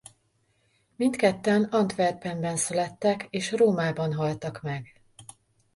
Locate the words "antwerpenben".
1.71-2.57